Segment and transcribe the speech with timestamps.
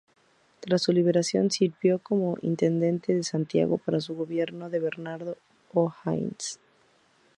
[0.61, 5.37] Tras su liberación sirvió como Intendente de Santiago para el gobierno de Bernardo
[5.75, 6.59] O'Higgins.